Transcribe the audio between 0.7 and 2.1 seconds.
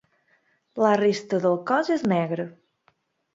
La resta del cos és